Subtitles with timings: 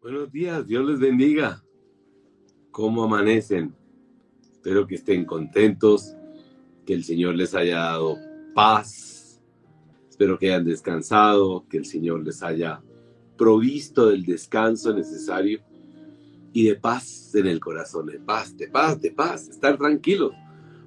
[0.00, 1.64] Buenos días, Dios les bendiga.
[2.70, 3.74] ¿Cómo amanecen?
[4.52, 6.14] Espero que estén contentos,
[6.86, 8.16] que el Señor les haya dado
[8.54, 9.42] paz.
[10.08, 12.80] Espero que hayan descansado, que el Señor les haya
[13.36, 15.62] provisto del descanso necesario
[16.52, 20.32] y de paz en el corazón, de paz, de paz, de paz, estar tranquilos,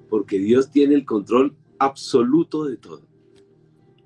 [0.08, 3.02] porque Dios tiene el control absoluto de todo.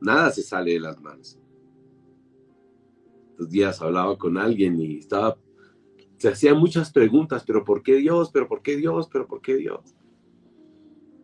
[0.00, 1.38] Nada se sale de las manos
[3.36, 5.36] estos días hablaba con alguien y estaba,
[6.16, 8.30] se hacían muchas preguntas, pero ¿por qué Dios?
[8.32, 9.10] ¿Pero por qué Dios?
[9.12, 9.94] ¿Pero por qué Dios?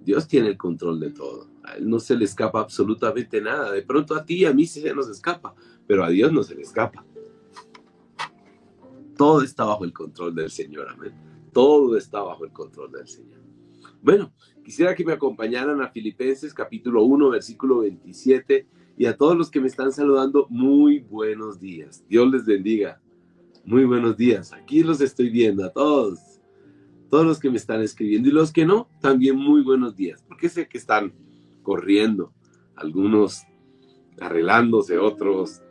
[0.04, 1.48] Dios tiene el control de todo.
[1.64, 3.72] A Él no se le escapa absolutamente nada.
[3.72, 5.54] De pronto a ti y a mí sí se nos escapa,
[5.86, 7.02] pero a Dios no se le escapa.
[9.16, 11.14] Todo está bajo el control del Señor, amén.
[11.50, 13.40] Todo está bajo el control del Señor.
[14.02, 19.50] Bueno, quisiera que me acompañaran a Filipenses capítulo 1, versículo 27 y a todos los
[19.50, 22.04] que me están saludando, muy buenos días.
[22.08, 23.00] Dios les bendiga.
[23.64, 24.52] Muy buenos días.
[24.52, 26.18] Aquí los estoy viendo a todos.
[27.10, 30.24] Todos los que me están escribiendo y los que no, también muy buenos días.
[30.26, 31.12] Porque sé que están
[31.62, 32.32] corriendo.
[32.74, 33.42] Algunos
[34.20, 35.62] arreglándose, otros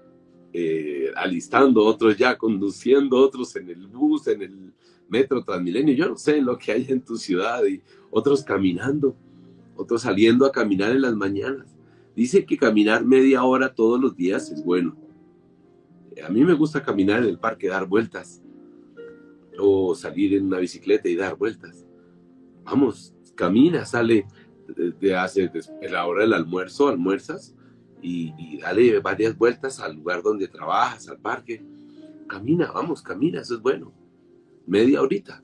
[0.53, 4.73] eh, alistando, otros ya conduciendo, otros en el bus, en el
[5.07, 5.93] metro Transmilenio.
[5.93, 9.15] Yo no sé lo que hay en tu ciudad y otros caminando,
[9.75, 11.70] otros saliendo a caminar en las mañanas.
[12.15, 14.95] Dice que caminar media hora todos los días es bueno.
[16.23, 18.41] A mí me gusta caminar en el parque, dar vueltas.
[19.57, 21.85] O salir en una bicicleta y dar vueltas.
[22.63, 24.25] Vamos, camina, sale
[24.67, 25.49] de, hace
[25.89, 27.55] la hora del almuerzo, almuerzas
[28.01, 31.63] y, y, dale varias vueltas al lugar donde trabajas, al parque.
[32.27, 33.93] Camina, vamos, camina, eso es bueno.
[34.65, 35.43] Media horita.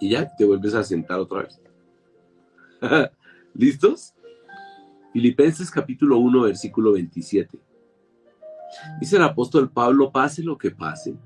[0.00, 1.60] Y ya te vuelves a sentar otra vez.
[3.54, 4.14] ¿Listos?
[5.16, 7.58] Filipenses capítulo 1, versículo 27.
[9.00, 11.16] Dice el apóstol Pablo, pase lo que pase,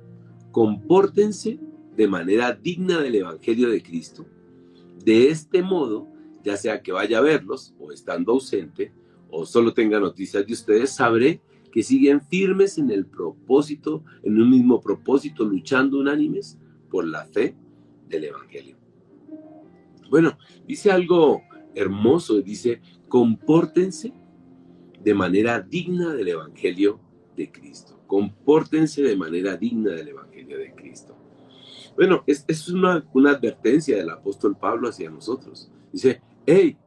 [0.52, 1.58] compórtense
[1.96, 4.24] de manera digna del Evangelio de Cristo.
[5.04, 6.06] De este modo,
[6.44, 8.92] ya sea que vaya a verlos o estando ausente,
[9.28, 11.40] o solo tenga noticias de ustedes, sabré
[11.72, 17.56] que siguen firmes en el propósito, en un mismo propósito, luchando unánimes por la fe
[18.08, 18.76] del Evangelio.
[20.08, 21.42] Bueno, dice algo
[21.74, 22.80] hermoso, dice,
[23.10, 24.14] compórtense
[25.02, 27.00] de manera digna del Evangelio
[27.36, 28.00] de Cristo.
[28.06, 31.16] Compórtense de manera digna del Evangelio de Cristo.
[31.96, 35.70] Bueno, es, es una, una, advertencia del apóstol Pablo hacia nosotros.
[35.92, 36.78] Dice, hey,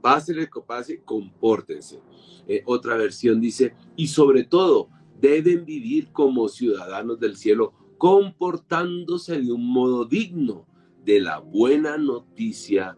[0.00, 2.00] pásele, pase, compórtense.
[2.46, 4.88] Eh, otra versión dice, y sobre todo,
[5.20, 10.66] deben vivir como ciudadanos del cielo, comportándose de un modo digno
[11.04, 12.96] de la buena noticia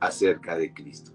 [0.00, 1.14] acerca de Cristo.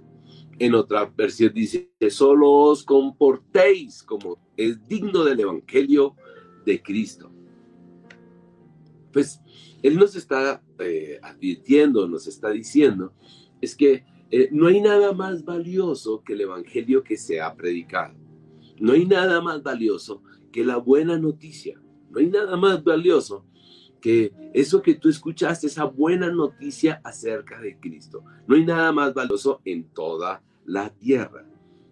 [0.58, 6.16] En otra versión dice, solo os comportéis como es digno del Evangelio
[6.66, 7.32] de Cristo.
[9.14, 9.42] Pues
[9.82, 13.14] Él nos está eh, advirtiendo, nos está diciendo,
[13.62, 18.16] es que eh, no hay nada más valioso que el Evangelio que se ha predicado.
[18.80, 21.82] No hay nada más valioso que la buena noticia.
[22.10, 23.46] No hay nada más valioso
[24.00, 28.24] que eso que tú escuchaste, esa buena noticia acerca de Cristo.
[28.48, 31.46] No hay nada más valioso en toda la tierra.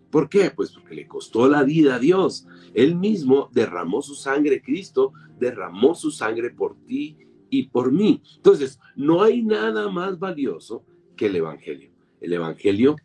[0.09, 0.51] ¿Por qué?
[0.51, 2.47] Pues porque le costó la vida a Dios.
[2.73, 7.17] Él mismo derramó su sangre, Cristo derramó su sangre por ti
[7.49, 8.21] y por mí.
[8.37, 10.83] Entonces, no hay nada más valioso
[11.15, 11.91] que el Evangelio.
[12.21, 12.95] El Evangelio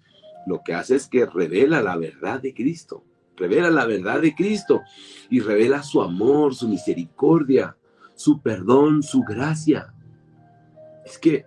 [0.47, 3.05] lo que hace es que revela la verdad de Cristo,
[3.37, 4.83] revela la verdad de Cristo
[5.31, 7.77] y revela su amor, su misericordia,
[8.15, 9.93] su perdón, su gracia.
[11.05, 11.45] Es que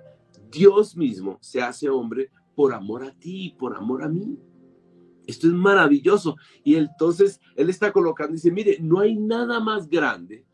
[0.51, 4.39] Dios mismo se hace hombre por amor a ti, por amor a mí.
[5.27, 6.35] Esto es maravilloso.
[6.63, 10.45] Y entonces Él está colocando, dice, mire, no hay nada más grande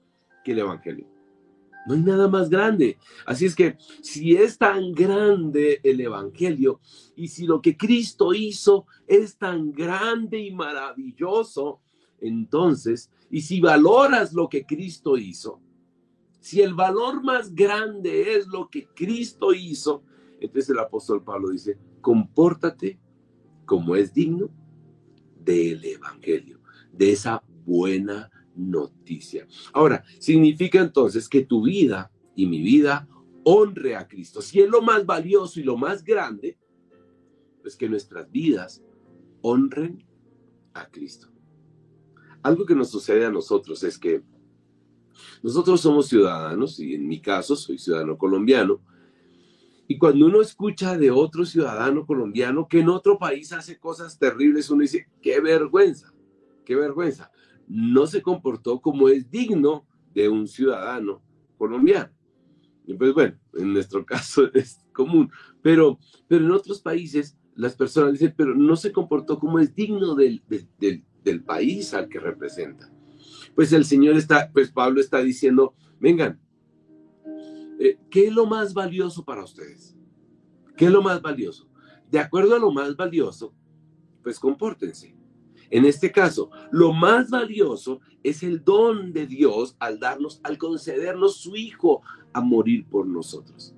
[0.44, 1.08] que el Evangelio.
[1.88, 2.98] No hay nada más grande.
[3.26, 6.80] Así es que si es tan grande el Evangelio
[7.16, 11.82] y si lo que Cristo hizo es tan grande y maravilloso,
[12.20, 15.60] entonces, y si valoras lo que Cristo hizo,
[16.42, 20.04] si el valor más grande es lo que Cristo hizo,
[20.40, 23.00] entonces el apóstol Pablo dice, compórtate
[23.66, 24.50] como es digno
[25.40, 26.60] del Evangelio,
[26.92, 29.48] de esa buena noticia.
[29.72, 33.08] Ahora, significa entonces que tu vida y mi vida
[33.44, 34.42] honre a Cristo.
[34.42, 36.58] Si es lo más valioso y lo más grande,
[37.62, 38.84] pues que nuestras vidas
[39.42, 40.04] honren
[40.74, 41.28] a Cristo.
[42.42, 44.24] Algo que nos sucede a nosotros es que
[45.44, 48.82] nosotros somos ciudadanos, y en mi caso soy ciudadano colombiano,
[49.92, 54.70] y cuando uno escucha de otro ciudadano colombiano que en otro país hace cosas terribles,
[54.70, 56.14] uno dice, qué vergüenza,
[56.64, 57.30] qué vergüenza.
[57.68, 61.22] No se comportó como es digno de un ciudadano
[61.58, 62.10] colombiano.
[62.86, 65.30] Y pues bueno, en nuestro caso es común,
[65.62, 70.16] pero, pero en otros países las personas dicen, pero no se comportó como es digno
[70.16, 72.90] del, del, país al que representa.
[73.56, 76.40] Pues el Señor está, pues Pablo está diciendo, vengan,
[77.80, 79.96] eh, ¿qué es lo más valioso para ustedes?
[80.78, 81.68] ¿Qué es lo más valioso?
[82.10, 83.54] De acuerdo a lo más valioso,
[84.24, 85.16] pues compórtense.
[85.70, 91.38] En este caso, lo más valioso es el don de Dios al darnos, al concedernos
[91.38, 92.02] su Hijo
[92.34, 93.74] a morir por nosotros.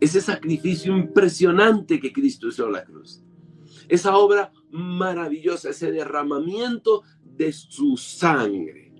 [0.00, 3.22] Ese sacrificio impresionante que Cristo hizo en la cruz.
[3.88, 7.02] Esa obra maravillosa, ese derramamiento
[7.36, 8.92] de su sangre.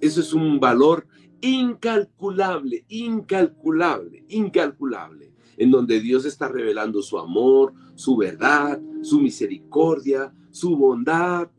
[0.00, 1.06] Eso es un valor
[1.40, 10.76] incalculable, incalculable, incalculable, en donde Dios está revelando su amor, su verdad, su misericordia, su
[10.76, 11.50] bondad,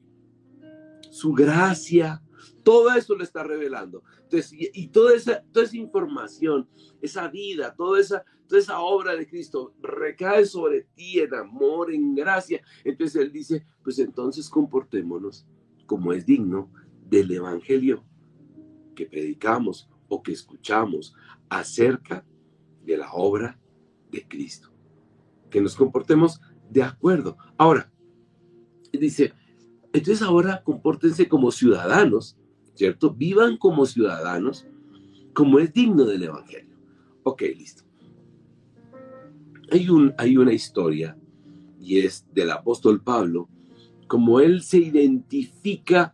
[1.10, 2.22] su gracia.
[2.64, 4.04] Todo eso lo está revelando.
[4.24, 6.68] Entonces, y, toda, esa, toda esa información,
[7.02, 12.14] esa vida, toda esa, toda esa obra de Cristo recae sobre ti en amor, en
[12.14, 12.62] gracia.
[12.84, 15.48] Entonces Él dice, pues entonces comportémonos
[15.88, 16.72] como es digno
[17.10, 18.04] del Evangelio
[18.96, 21.16] que predicamos o que escuchamos
[21.50, 22.26] acerca
[22.86, 23.60] de la obra
[24.12, 24.72] de Cristo.
[25.50, 27.38] Que nos comportemos de acuerdo.
[27.58, 27.92] Ahora,
[28.92, 29.34] dice,
[29.94, 32.38] entonces ahora compórtense como ciudadanos,
[32.74, 33.14] ¿cierto?
[33.14, 34.68] Vivan como ciudadanos,
[35.34, 36.78] como es digno del Evangelio.
[37.24, 37.84] Ok, listo.
[39.72, 41.18] Hay, un, hay una historia,
[41.80, 43.50] y es del apóstol Pablo,
[44.08, 46.14] como él se identifica,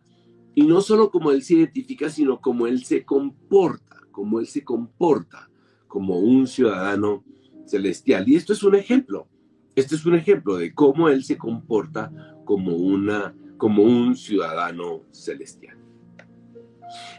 [0.54, 4.62] y no solo como él se identifica, sino como él se comporta, como él se
[4.62, 5.50] comporta
[5.88, 7.24] como un ciudadano
[7.66, 8.28] celestial.
[8.28, 9.28] Y esto es un ejemplo.
[9.76, 12.12] Este es un ejemplo de cómo él se comporta
[12.44, 15.76] como, una, como un ciudadano celestial.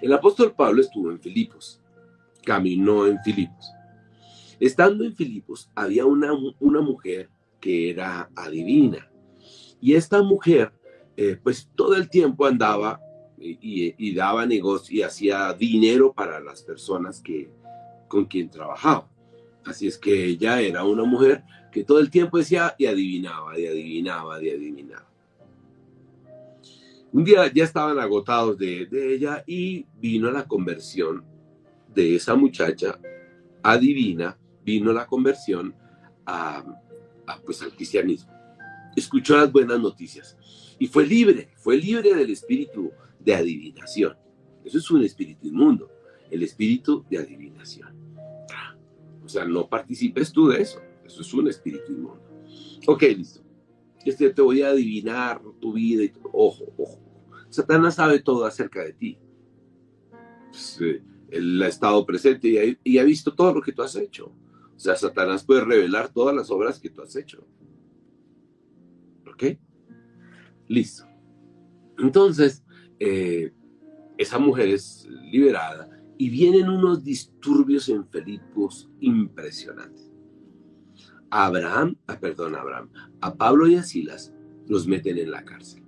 [0.02, 1.82] El apóstol Pablo estuvo en Filipos,
[2.44, 3.72] caminó en Filipos.
[4.60, 7.30] Estando en Filipos había una, una mujer
[7.60, 9.10] que era adivina.
[9.86, 10.72] Y esta mujer,
[11.16, 13.00] eh, pues todo el tiempo andaba
[13.38, 17.52] y, daba negocio y hacía dinero para las personas que,
[18.08, 19.08] con quien trabajaba.
[19.64, 23.68] Así es que ella era una mujer que todo el tiempo decía y adivinaba, y
[23.68, 25.08] adivinaba, y adivinaba.
[27.12, 31.24] Un día ya estaban agotados de, ella y vino la conversión
[31.94, 32.98] de esa muchacha
[33.62, 35.76] adivina, vino la conversión
[36.26, 36.66] a,
[37.46, 38.35] pues, al cristianismo.
[38.96, 40.38] Escuchó las buenas noticias
[40.80, 44.16] y fue libre, fue libre del espíritu de adivinación.
[44.64, 45.90] Eso es un espíritu inmundo,
[46.30, 47.96] el espíritu de adivinación.
[49.24, 50.80] O sea, no participes tú de eso.
[51.04, 52.22] Eso es un espíritu inmundo.
[52.88, 53.42] Ok, listo.
[54.06, 57.00] Este, te voy a adivinar tu vida y Ojo, ojo.
[57.50, 59.18] Satanás sabe todo acerca de ti.
[60.52, 61.02] Pues, eh,
[61.32, 64.28] él ha estado presente y ha, visto todo lo que tú has hecho.
[64.76, 67.48] O sea, Satanás puede revelar todas las obras que tú has hecho.
[70.68, 71.06] Listo.
[71.98, 72.64] Entonces,
[73.00, 73.54] eh,
[74.18, 80.12] esa mujer es liberada y vienen unos disturbios en Filipos impresionantes.
[81.30, 82.90] Abraham, ah, perdón, Abraham,
[83.20, 84.34] a Pablo y a Silas
[84.68, 85.84] los meten en la cárcel.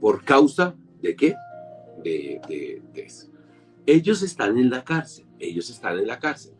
[0.00, 1.34] ¿Por causa de qué?
[2.04, 3.30] De, de, eso.
[3.86, 6.54] Ellos están en la cárcel, ellos están en la cárcel.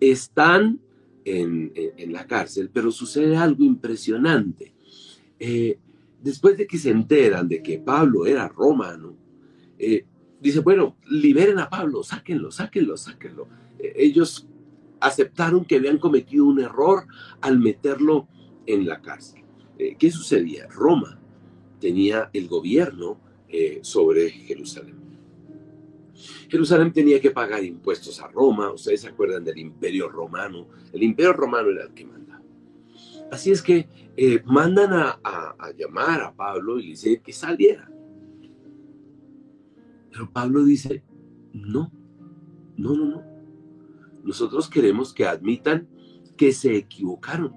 [0.00, 0.80] Están
[1.24, 1.72] en,
[2.12, 4.74] la cárcel, pero sucede algo impresionante.
[5.38, 5.78] Eh,
[6.22, 9.16] después de que se enteran de que Pablo era romano,
[9.78, 10.06] eh,
[10.40, 13.48] dice, bueno, liberen a Pablo, sáquenlo, sáquenlo, sáquenlo.
[13.78, 14.48] Eh, ellos
[15.00, 17.06] aceptaron que habían cometido un error
[17.40, 18.28] al meterlo
[18.66, 19.42] en la cárcel.
[19.78, 20.66] Eh, ¿Qué sucedía?
[20.68, 21.20] Roma
[21.80, 23.20] tenía el gobierno
[23.80, 24.96] sobre Jerusalén.
[26.50, 28.70] Jerusalén tenía que pagar impuestos a Roma.
[28.72, 30.66] Ustedes se acuerdan del imperio romano.
[30.92, 32.27] El imperio romano era el que mandaba.
[33.30, 37.90] Así es que eh, mandan a, a, llamar a Pablo y le dicen que saliera.
[40.10, 41.04] Pero Pablo dice,
[41.52, 41.92] no,
[42.76, 43.24] no, no, no.
[44.24, 45.88] Nosotros queremos que admitan
[46.36, 47.54] que se equivocaron,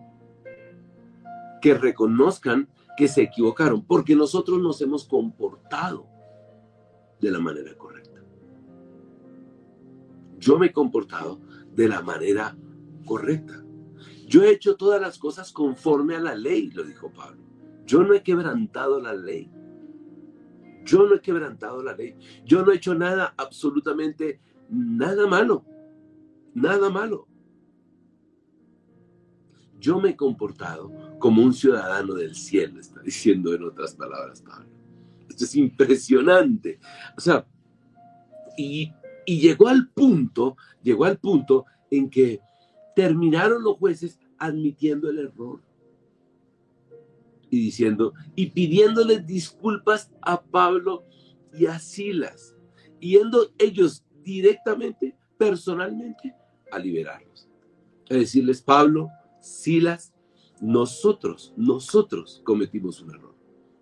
[1.62, 6.08] que reconozcan que se equivocaron, porque nosotros nos hemos comportado
[7.20, 8.22] de la manera correcta.
[10.38, 11.40] Yo me he comportado
[11.74, 12.58] de la manera
[13.06, 13.64] correcta.
[14.32, 17.42] Yo he hecho todas las cosas conforme a la ley, lo dijo Pablo.
[17.86, 19.52] Yo no he quebrantado la ley.
[20.86, 22.16] Yo no he quebrantado la ley.
[22.46, 25.66] Yo no he hecho nada, absolutamente nada malo.
[26.54, 27.28] Nada malo.
[29.78, 34.70] Yo me he comportado como un ciudadano del cielo, está diciendo en otras palabras Pablo.
[35.28, 36.80] Esto es impresionante.
[37.18, 37.46] O sea,
[38.58, 38.94] Y,
[39.26, 42.40] y llegó al punto, llegó al punto en que
[42.96, 45.62] terminaron los jueces admitiendo el error
[47.50, 51.04] y diciendo y pidiéndoles disculpas a Pablo
[51.54, 52.56] y a Silas,
[53.00, 56.34] yendo ellos directamente, personalmente,
[56.72, 57.50] a liberarlos.
[58.10, 59.10] A decirles, Pablo,
[59.42, 60.14] Silas,
[60.62, 63.36] nosotros, nosotros cometimos un error.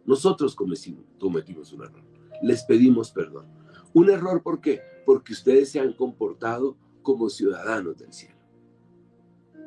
[0.05, 2.03] Nosotros cometimos, cometimos un error.
[2.41, 3.45] Les pedimos perdón.
[3.93, 4.81] Un error, ¿por qué?
[5.05, 8.38] Porque ustedes se han comportado como ciudadanos del cielo.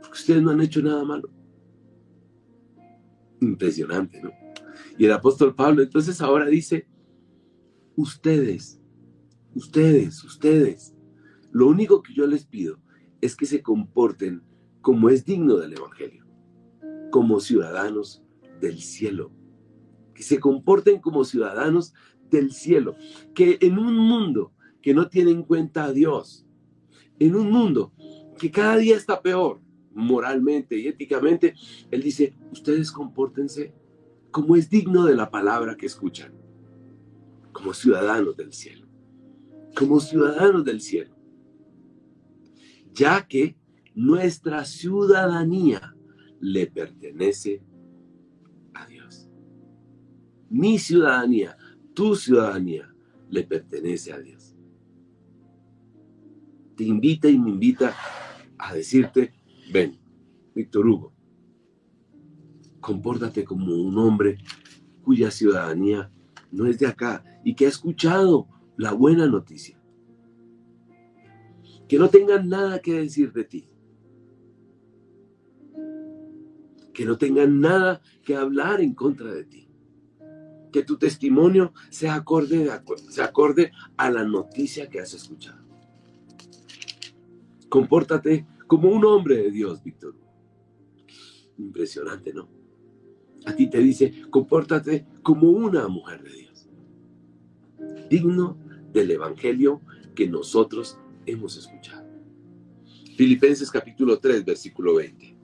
[0.03, 1.31] Porque ustedes no han hecho nada malo.
[3.41, 4.31] Impresionante, ¿no?
[4.99, 6.87] Y el apóstol Pablo entonces ahora dice,
[7.97, 8.81] ustedes,
[9.55, 10.95] ustedes, ustedes,
[11.51, 12.79] lo único que yo les pido
[13.21, 14.43] es que se comporten
[14.81, 16.27] como es digno del Evangelio,
[17.11, 18.23] como ciudadanos
[18.61, 19.33] del cielo,
[20.15, 21.95] que se comporten como ciudadanos
[22.31, 22.97] del cielo,
[23.35, 26.47] que en un mundo que no tiene en cuenta a Dios,
[27.19, 27.93] en un mundo
[28.39, 29.62] que cada día está peor
[29.95, 31.55] moralmente y éticamente,
[31.91, 33.75] Él dice, ustedes compórtense
[34.31, 36.33] como es digno de la palabra que escuchan,
[37.53, 38.87] como ciudadanos del cielo,
[39.77, 41.15] como ciudadanos del cielo,
[42.93, 43.57] ya que
[43.95, 45.95] nuestra ciudadanía
[46.41, 47.63] le pertenece
[48.75, 49.29] a Dios.
[50.49, 51.57] Mi ciudadanía,
[51.95, 52.93] tu ciudadanía,
[53.29, 54.57] le pertenece a Dios.
[56.77, 57.95] Te invita y me invita
[58.59, 59.33] a decirte,
[59.73, 59.99] ven,
[60.55, 61.13] Víctor Hugo,
[62.81, 64.39] compórtate como un hombre
[65.03, 66.11] cuya ciudadanía
[66.51, 69.81] no es de acá y que ha escuchado la buena noticia.
[71.89, 73.69] Que no tengan nada que decir de ti.
[76.93, 79.69] Que no tengan nada que hablar en contra de ti.
[80.71, 82.71] Que tu testimonio sea acorde,
[83.23, 85.63] acorde a la noticia que has escuchado.
[87.69, 90.15] Compórtate como un hombre de Dios, Víctor.
[91.59, 92.49] Impresionante, ¿no?
[93.45, 96.71] A ti te dice, compórtate como una mujer de Dios.
[98.09, 98.57] Digno
[98.91, 99.83] del Evangelio
[100.15, 102.09] que nosotros hemos escuchado.
[103.15, 105.37] Filipenses capítulo 3, versículo 20.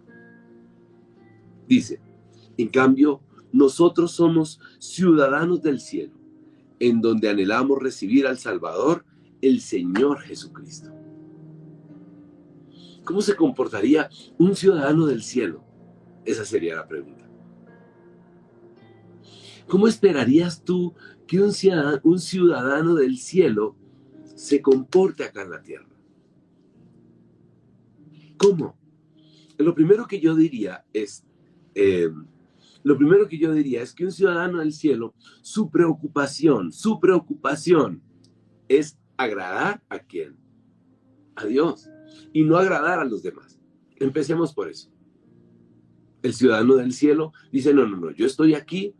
[1.66, 2.00] Dice,
[2.56, 3.20] en cambio,
[3.52, 6.14] nosotros somos ciudadanos del cielo,
[6.78, 9.04] en donde anhelamos recibir al Salvador,
[9.42, 10.94] el Señor Jesucristo.
[13.08, 15.64] ¿Cómo se comportaría un ciudadano del cielo?
[16.26, 17.26] Esa sería la pregunta.
[19.66, 20.92] ¿Cómo esperarías tú
[21.26, 23.76] que un ciudadano, del cielo
[24.34, 25.88] se comporte acá en la tierra?
[28.36, 28.76] ¿Cómo?
[29.56, 31.24] Lo primero que yo diría es,
[31.74, 32.10] eh,
[32.82, 38.02] lo primero que yo diría es que un ciudadano del cielo, su preocupación, su preocupación
[38.68, 40.36] es agradar a quién?
[41.36, 41.88] A Dios
[42.32, 43.60] y no agradar a los demás.
[43.96, 44.90] Empecemos por eso.
[46.22, 48.94] El ciudadano del cielo dice, no, no, no, yo estoy aquí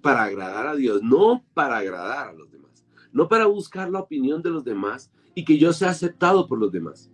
[0.00, 4.42] para agradar a Dios, no para agradar a los demás, no para buscar la opinión
[4.42, 7.10] de los demás y que yo sea aceptado por los demás.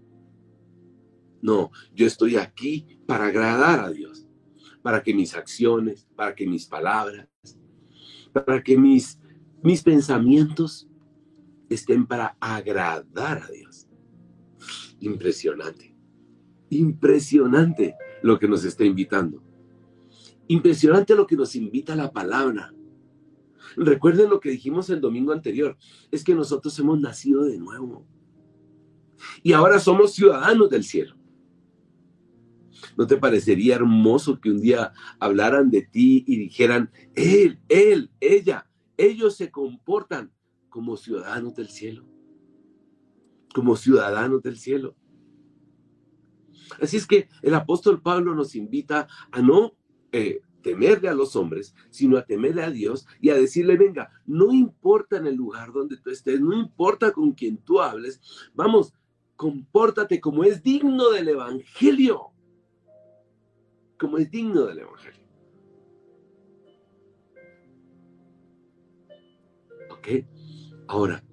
[1.42, 4.26] No, yo estoy aquí para agradar a Dios,
[4.82, 7.28] para que mis acciones, para que mis palabras,
[8.32, 9.18] para que mis,
[9.62, 10.88] mis pensamientos
[11.68, 13.85] estén para agradar a Dios.
[15.00, 15.94] Impresionante,
[16.70, 19.42] impresionante lo que nos está invitando.
[20.48, 22.72] Impresionante lo que nos invita la palabra.
[23.76, 25.76] Recuerden lo que dijimos el domingo anterior,
[26.10, 28.06] es que nosotros hemos nacido de nuevo
[29.42, 31.16] y ahora somos ciudadanos del cielo.
[32.96, 38.68] ¿No te parecería hermoso que un día hablaran de ti y dijeran, él, él, ella,
[38.96, 40.32] ellos se comportan
[40.68, 42.06] como ciudadanos del cielo?
[43.56, 44.94] Como ciudadanos del cielo.
[46.78, 49.72] Así es que el apóstol Pablo nos invita a no
[50.12, 54.52] eh, temerle a los hombres, sino a temerle a Dios y a decirle, venga, no
[54.52, 58.20] importa en el lugar donde tú estés, no importa con quien tú hables,
[58.52, 58.92] vamos,
[59.36, 62.32] compórtate como es digno del Evangelio,
[63.98, 65.24] como es digno del Evangelio.
[69.88, 70.08] ¿Ok?
[70.88, 71.24] Ahora,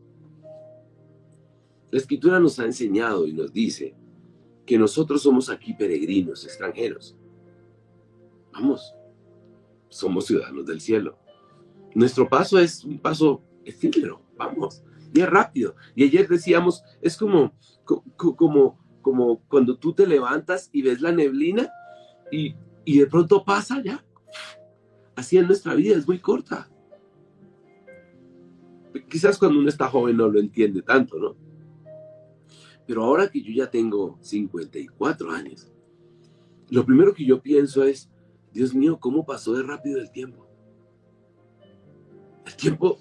[1.93, 3.95] la escritura nos ha enseñado y nos dice
[4.65, 7.15] que nosotros somos aquí peregrinos, extranjeros.
[8.51, 8.95] Vamos,
[9.89, 11.19] somos ciudadanos del cielo.
[11.93, 14.83] Nuestro paso es un paso efímero, vamos,
[15.13, 15.75] y es rápido.
[15.93, 17.53] Y ayer decíamos, es como,
[18.15, 21.69] como, como cuando tú te levantas y ves la neblina
[22.31, 24.03] y, y de pronto pasa ya.
[25.15, 26.67] Así en nuestra vida es muy corta.
[29.07, 31.42] Quizás cuando uno está joven no lo entiende tanto, ¿no?
[32.85, 35.71] Pero ahora que yo ya tengo 54 años,
[36.69, 38.09] lo primero que yo pienso es,
[38.51, 40.47] Dios mío, ¿cómo pasó de rápido el tiempo?
[42.45, 42.97] El tiempo,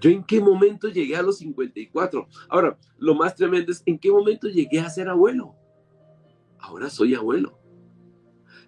[0.00, 2.26] ¿yo en qué momento llegué a los 54?
[2.48, 5.54] Ahora, lo más tremendo es, ¿en qué momento llegué a ser abuelo?
[6.58, 7.58] Ahora soy abuelo.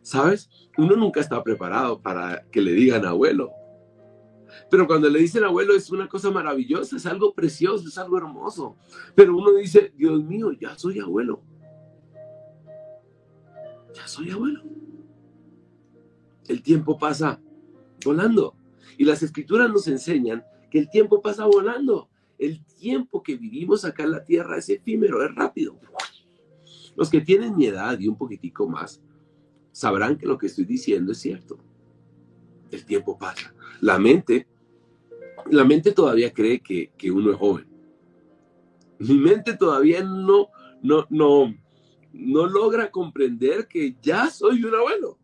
[0.02, 0.48] ¿Sabes?
[0.78, 3.50] Uno nunca está preparado para que le digan abuelo.
[4.70, 8.76] Pero cuando le dicen abuelo es una cosa maravillosa, es algo precioso, es algo hermoso.
[9.14, 11.42] Pero uno dice, Dios mío, ya soy abuelo.
[13.94, 14.62] Ya soy abuelo.
[16.48, 17.40] El tiempo pasa
[18.04, 18.54] volando.
[18.98, 22.08] Y las escrituras nos enseñan que el tiempo pasa volando.
[22.38, 25.78] El tiempo que vivimos acá en la tierra es efímero, es rápido.
[26.96, 29.02] Los que tienen mi edad y un poquitico más
[29.72, 31.58] sabrán que lo que estoy diciendo es cierto.
[32.76, 33.54] El tiempo pasa.
[33.80, 34.46] La mente,
[35.50, 37.66] la mente todavía cree que, que uno es joven.
[38.98, 40.50] Mi mente todavía no,
[40.82, 41.54] no, no,
[42.12, 45.18] no logra comprender que ya soy un abuelo.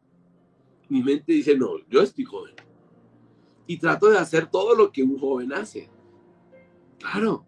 [0.88, 2.54] Mi mente dice, no, yo estoy joven.
[3.66, 5.90] Y trato de hacer todo lo que un joven hace.
[6.98, 7.44] Claro.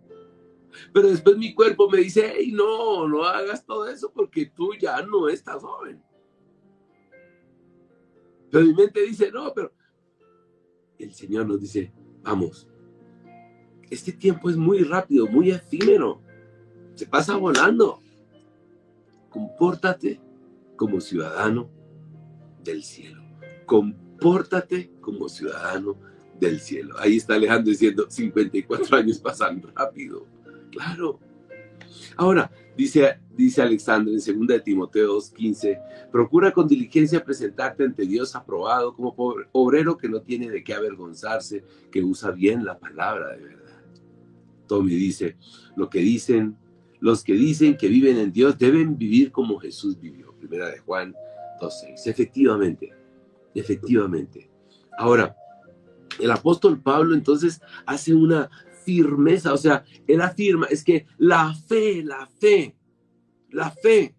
[0.92, 5.00] Pero después mi cuerpo me dice, hey, no, no hagas todo eso porque tú ya
[5.00, 6.02] no estás joven.
[8.50, 9.73] Pero mi mente dice, no, pero
[11.04, 11.92] el Señor nos dice,
[12.23, 12.68] vamos,
[13.90, 16.20] este tiempo es muy rápido, muy efímero,
[16.94, 18.00] se pasa volando.
[19.28, 20.20] Compórtate
[20.76, 21.68] como ciudadano
[22.62, 23.23] del cielo.
[23.66, 25.96] Compórtate como ciudadano
[26.38, 26.94] del cielo.
[26.99, 30.26] Ahí está Alejandro diciendo, 54 años pasan rápido.
[30.70, 31.18] Claro.
[32.16, 38.34] Ahora, dice, dice Alexandre en 2 de Timoteo 2.15, procura con diligencia presentarte ante Dios
[38.34, 39.14] aprobado como
[39.52, 43.82] obrero que no tiene de qué avergonzarse, que usa bien la palabra de verdad.
[44.66, 45.36] Tommy dice,
[45.76, 46.56] lo que dicen,
[47.00, 50.32] los que dicen que viven en Dios deben vivir como Jesús vivió.
[50.38, 51.14] Primera de Juan
[51.60, 52.06] 2.6.
[52.06, 52.92] Efectivamente,
[53.54, 54.50] efectivamente.
[54.97, 55.36] Ahora,
[56.18, 58.49] el apóstol Pablo entonces hace una
[58.84, 62.75] firmeza, o sea, él afirma, es que la fe, la fe,
[63.54, 64.14] la fe,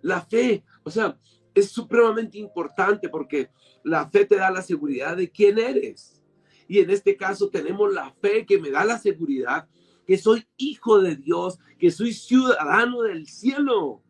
[0.00, 1.18] la fe, o sea,
[1.54, 3.50] es supremamente importante porque
[3.84, 6.22] la fe te da la seguridad de quién eres.
[6.68, 9.68] Y en este caso tenemos la fe que me da la seguridad
[10.06, 14.02] que soy hijo de Dios, que soy ciudadano del cielo.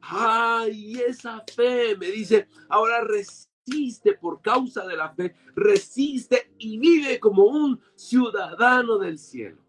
[0.00, 7.18] Ay, esa fe me dice, ahora resiste por causa de la fe, resiste y vive
[7.20, 9.62] como un ciudadano del cielo.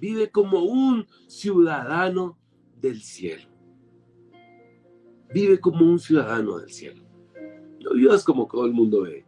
[0.00, 2.39] Vive como un ciudadano
[2.80, 3.48] del cielo.
[5.32, 7.04] Vive como un ciudadano del cielo.
[7.80, 9.24] No vivas como todo el mundo ve.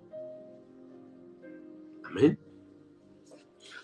[2.04, 2.38] Amén.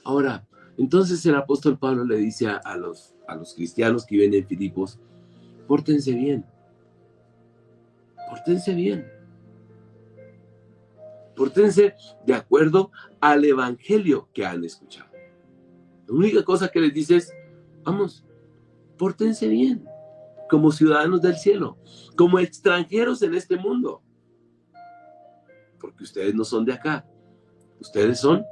[0.04, 4.46] Ahora, entonces el apóstol Pablo le dice a, los, a los cristianos que viven en
[4.46, 4.98] Filipos,
[5.66, 6.44] pórtense bien.
[8.28, 9.06] Pórtense bien.
[11.34, 11.94] Pórtense
[12.26, 15.08] de acuerdo al evangelio que han escuchado.
[16.06, 17.32] La única cosa que les dice es,
[17.84, 18.24] vamos,
[18.98, 19.84] pórtense bien,
[20.50, 21.78] como ciudadanos del cielo,
[22.16, 24.02] como extranjeros en este mundo.
[25.80, 27.06] Porque ustedes no son de acá,
[27.80, 28.44] ustedes son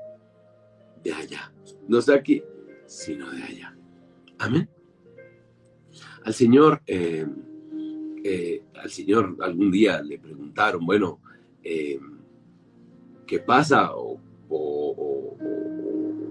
[1.02, 1.52] de allá.
[1.88, 2.42] No de aquí,
[2.86, 3.76] sino de allá.
[4.38, 4.68] Amén.
[6.24, 7.26] Al Señor, eh,
[8.24, 11.20] eh, al Señor algún día le preguntaron, bueno,
[11.62, 12.00] eh,
[13.26, 13.90] ¿qué pasa?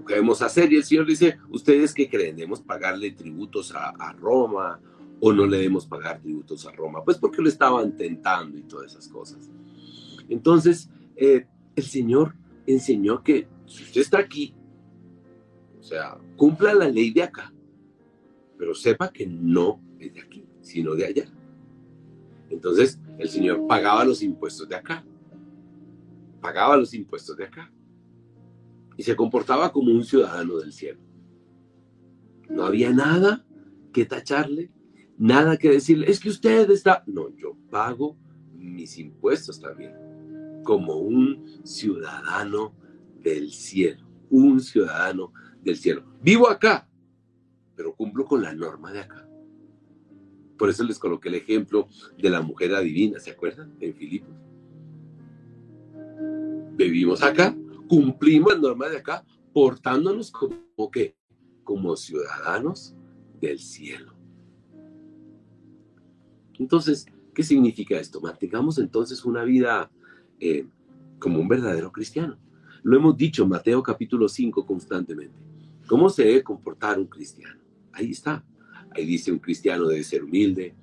[0.06, 0.72] Qué debemos hacer?
[0.72, 2.36] Y el Señor dice, ¿ustedes qué creen?
[2.36, 4.80] ¿Debemos pagarle tributos a, Roma
[5.20, 7.04] o no le debemos pagar tributos a Roma?
[7.04, 9.50] Pues porque lo estaban tentando y todas esas cosas.
[10.28, 11.46] Entonces, el
[11.82, 12.34] Señor
[12.66, 14.54] enseñó que si usted está aquí,
[15.78, 17.52] o sea, cumpla la ley de acá,
[18.58, 21.24] pero sepa que no es de aquí, sino de allá.
[22.48, 25.04] Entonces, el Señor pagaba los impuestos de acá
[26.46, 27.72] pagaba los impuestos de acá
[28.96, 31.00] y se comportaba como un ciudadano del cielo.
[32.48, 33.44] No había nada
[33.92, 34.70] que tacharle,
[35.18, 37.02] nada que decirle, es que usted está...
[37.06, 38.16] No, yo pago
[38.54, 39.92] mis impuestos también,
[40.64, 42.74] como un ciudadano
[43.22, 45.32] del cielo, un ciudadano
[45.62, 46.04] del cielo.
[46.22, 46.88] Vivo acá,
[47.74, 49.28] pero cumplo con la norma de acá.
[50.56, 53.74] Por eso les coloqué el ejemplo de la mujer adivina, ¿se acuerdan?
[53.80, 54.34] En Filipos
[56.76, 57.56] vivimos acá,
[57.88, 60.66] cumplimos las normas de acá, portándonos como
[61.64, 62.94] como ciudadanos
[63.40, 64.14] del cielo.
[66.58, 68.20] Entonces, ¿qué significa esto?
[68.20, 69.90] Mantengamos entonces una vida
[70.40, 70.66] eh,
[71.18, 72.38] como un verdadero cristiano.
[72.82, 75.36] Lo hemos dicho en Mateo capítulo 5 constantemente.
[75.86, 77.60] ¿Cómo se debe comportar un cristiano?
[77.92, 78.44] Ahí está.
[78.94, 80.74] Ahí dice un cristiano debe ser humilde,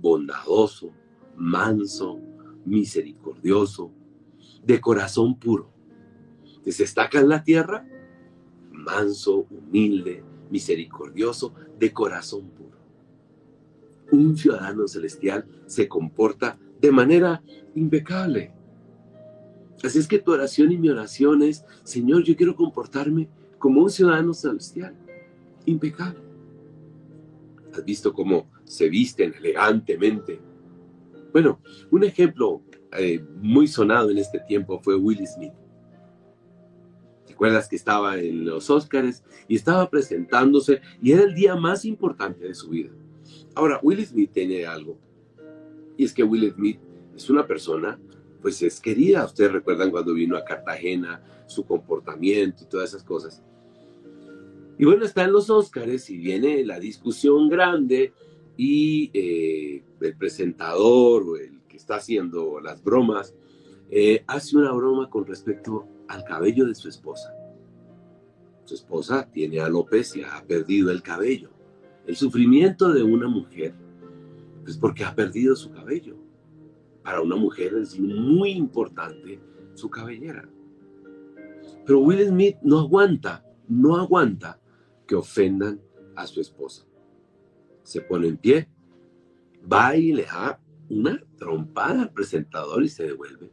[0.00, 0.90] bondadoso,
[1.36, 2.20] manso,
[2.64, 3.92] misericordioso,
[4.64, 5.72] de corazón puro.
[6.64, 7.86] Se destaca en la tierra,
[8.70, 12.78] manso, humilde, misericordioso, de corazón puro.
[14.10, 17.42] Un ciudadano celestial se comporta de manera
[17.74, 18.52] impecable.
[19.82, 23.90] Así es que tu oración y mi oración es, Señor, yo quiero comportarme como un
[23.90, 24.94] ciudadano celestial,
[25.66, 26.20] impecable.
[27.72, 30.40] ¿Has visto cómo se visten elegantemente?
[31.32, 32.62] Bueno, un ejemplo
[32.98, 35.52] eh, muy sonado en este tiempo fue Will Smith.
[37.42, 41.84] ¿Te acuerdas que estaba en los Oscars y estaba presentándose y era el día más
[41.84, 42.90] importante de su vida?
[43.56, 44.96] Ahora, Will Smith tiene algo.
[45.96, 46.78] Y es que Will Smith
[47.16, 47.98] es una persona,
[48.40, 49.24] pues es querida.
[49.24, 53.42] Ustedes recuerdan cuando vino a Cartagena, su comportamiento y todas esas cosas.
[54.78, 58.12] Y bueno, está en los Oscars y viene la discusión grande
[58.56, 63.34] y eh, el presentador o el que está haciendo las bromas
[63.90, 67.34] eh, hace una broma con respecto al cabello de su esposa.
[68.64, 71.50] Su esposa tiene alopecia, ha perdido el cabello.
[72.06, 73.74] El sufrimiento de una mujer
[74.66, 76.16] es porque ha perdido su cabello.
[77.02, 79.40] Para una mujer es muy importante
[79.74, 80.48] su cabellera.
[81.86, 84.60] Pero Will Smith no aguanta, no aguanta
[85.06, 85.80] que ofendan
[86.14, 86.84] a su esposa.
[87.84, 88.68] Se pone en pie,
[89.70, 93.50] va y le da una trompada al presentador y se devuelve.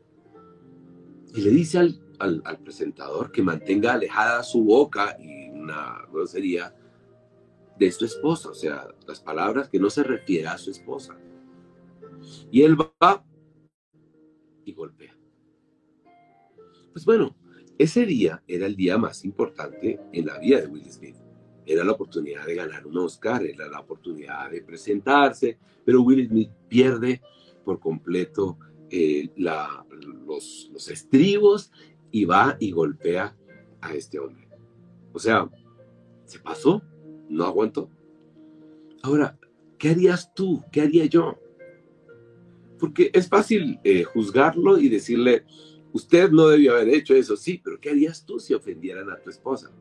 [1.33, 6.75] Y le dice al, al, presentador que mantenga alejada su boca y una grosería
[7.77, 11.17] de su esposa, o sea, las palabras que no se refiere a su esposa.
[12.51, 13.25] Y él va
[14.65, 15.17] y golpea.
[16.91, 17.35] Pues bueno,
[17.77, 21.15] ese día era el día más importante en la vida de Will Smith
[21.69, 26.49] era la oportunidad de ganar un Oscar, era la oportunidad de presentarse, pero Will Smith
[26.67, 27.21] pierde
[27.63, 28.57] por completo
[28.89, 31.71] eh, los, los estribos
[32.11, 33.35] y va y golpea
[33.81, 34.47] a este hombre.
[35.13, 35.49] O sea,
[36.25, 36.81] se pasó,
[37.29, 37.89] no aguantó.
[39.01, 39.37] Ahora,
[39.77, 40.63] ¿qué harías tú?
[40.71, 41.37] ¿Qué haría yo?
[42.79, 45.45] Porque es fácil eh, juzgarlo y decirle,
[45.93, 49.29] usted no debió haber hecho eso, sí, pero ¿qué harías tú si ofendieran a tu
[49.29, 49.71] esposa?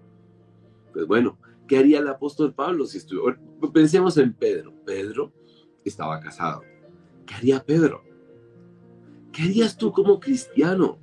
[0.93, 1.38] Pues bueno,
[1.69, 3.38] ¿Qué haría el apóstol Pablo si estuviera?
[3.75, 4.73] Pensemos en Pedro.
[4.87, 5.33] Pedro
[5.85, 6.62] estaba casado.
[7.27, 8.03] ¿Qué haría Pedro?
[9.31, 10.99] ¿Qué harías tú como cristiano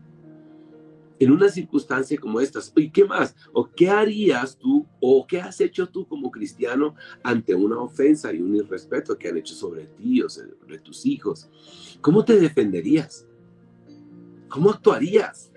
[1.20, 2.72] en una circunstancia como estas?
[2.76, 3.36] ¿Y qué más?
[3.54, 8.42] ¿O qué harías tú o qué has hecho tú como cristiano ante una ofensa y
[8.42, 11.50] un irrespeto que han hecho sobre ti o sobre tus hijos?
[12.02, 13.26] ¿Cómo te defenderías?
[14.50, 15.52] ¿Cómo actuarías?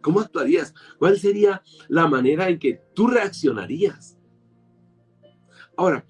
[0.00, 0.74] ¿Cómo actuarías?
[0.98, 4.18] ¿Cuál sería la manera en que tú reaccionarías?
[5.76, 6.04] Ahora,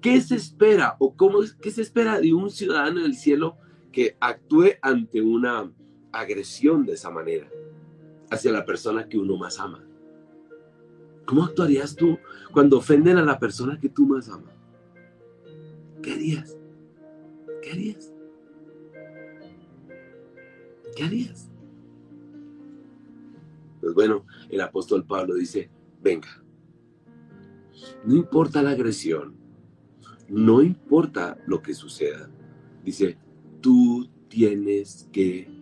[0.00, 3.56] ¿qué se espera o cómo qué se espera de un ciudadano del cielo
[3.92, 5.72] que actúe ante una
[6.12, 7.48] agresión de esa manera
[8.30, 9.84] hacia la persona que uno más ama?
[11.26, 12.18] ¿Cómo actuarías tú
[12.52, 14.54] cuando ofenden a la persona que tú más amas?
[16.02, 16.56] ¿Qué harías?
[17.62, 18.12] ¿Qué harías?
[20.96, 21.50] ¿Qué harías?
[23.80, 25.70] Pues bueno, el apóstol Pablo dice,
[26.02, 26.42] venga,
[28.04, 29.34] no importa la agresión,
[30.28, 32.30] no importa lo que suceda,
[32.84, 33.18] dice,
[33.60, 35.57] tú tienes que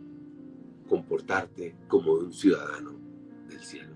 [0.87, 2.92] comportarte como un ciudadano
[3.49, 3.94] del cielo.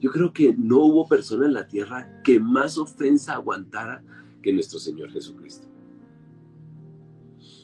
[0.00, 4.02] Yo creo que no hubo persona en la tierra que más ofensa aguantara
[4.42, 5.68] que nuestro Señor Jesucristo.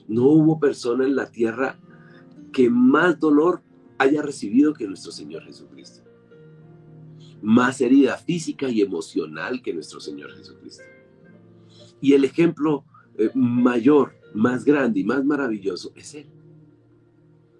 [0.07, 1.79] No hubo persona en la tierra
[2.53, 3.63] que más dolor
[3.99, 6.03] haya recibido que nuestro Señor Jesucristo.
[7.43, 10.85] Más herida física y emocional que nuestro Señor Jesucristo.
[12.01, 12.85] Y el ejemplo
[13.19, 16.38] eh, mayor, más grande y más maravilloso es Él.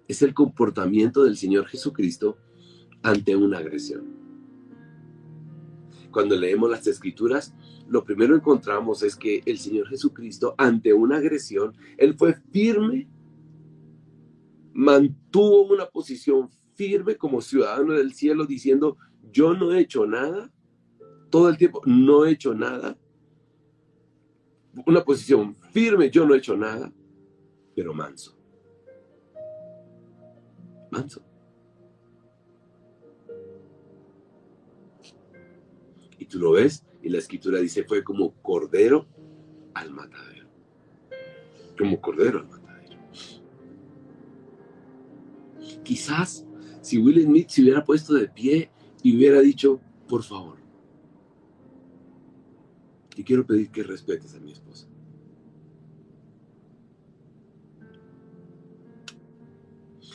[0.09, 2.37] Es el comportamiento del Señor Jesucristo
[3.01, 4.19] ante una agresión.
[6.11, 7.53] Cuando leemos las escrituras,
[7.87, 13.07] lo primero que encontramos es que el Señor Jesucristo ante una agresión, Él fue firme
[14.79, 18.95] mantuvo una posición firme como ciudadano del cielo diciendo,
[19.29, 20.49] yo no he hecho nada,
[21.29, 22.97] todo el tiempo no he hecho nada.
[24.85, 26.93] Una posición firme, yo no he hecho nada,
[27.75, 28.38] pero manso.
[30.91, 31.21] Manso.
[36.17, 39.07] Y tú lo ves, y la escritura dice, fue como cordero
[39.73, 40.49] al matadero.
[41.77, 42.69] Como cordero al matadero.
[45.89, 46.45] quizás
[46.81, 48.69] si Will Smith se hubiera puesto de pie
[49.01, 50.59] y hubiera dicho, por favor,
[53.15, 54.87] Y quiero pedir que respetes a mi esposa.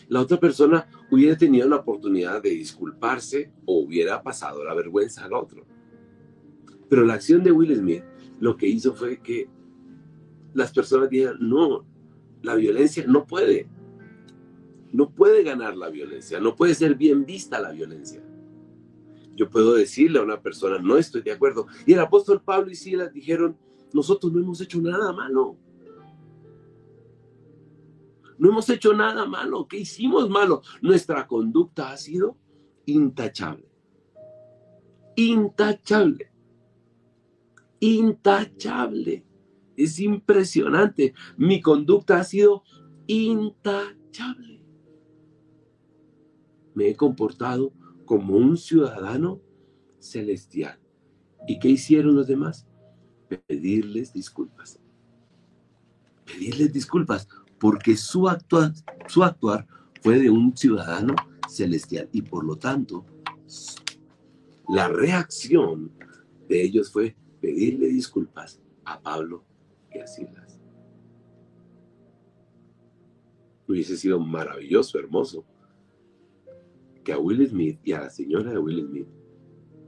[0.08, 5.32] La otra persona hubiera tenido la oportunidad de disculparse o hubiera pasado la vergüenza al
[5.32, 5.66] otro.
[6.88, 8.04] Pero la acción de Will Smith
[8.40, 9.48] lo que hizo fue que
[10.52, 11.84] las personas dijeron, no,
[12.42, 13.68] la violencia no puede.
[14.92, 18.22] No puede ganar la violencia, no puede ser bien vista la violencia.
[19.34, 21.66] Yo puedo decirle a una persona, no estoy de acuerdo.
[21.86, 23.56] Y el apóstol Pablo y Silas dijeron,
[23.92, 25.56] nosotros no hemos hecho nada malo.
[28.44, 29.66] No hemos hecho nada malo.
[29.66, 30.60] ¿Qué hicimos malo?
[30.82, 32.36] Nuestra conducta ha sido
[32.84, 33.66] intachable.
[35.16, 36.30] Intachable.
[37.80, 39.24] Intachable.
[39.78, 41.14] Es impresionante.
[41.38, 42.64] Mi conducta ha sido
[43.06, 44.62] intachable.
[46.74, 47.72] Me he comportado
[48.04, 49.40] como un ciudadano
[50.00, 50.78] celestial.
[51.48, 52.66] ¿Y qué hicieron los demás?
[53.46, 54.78] Pedirles disculpas.
[56.26, 57.26] Pedirles disculpas
[57.64, 59.66] porque su actuar,
[60.02, 61.14] fue de un ciudadano
[61.48, 63.06] celestial y por lo tanto
[64.68, 65.90] la reacción
[66.46, 69.46] de ellos fue pedirle disculpas a Pablo
[69.90, 70.60] y a Silas.
[73.66, 75.46] Hubiese sido maravilloso, hermoso,
[77.02, 79.08] que a Will Smith y a la señora de Will Smith,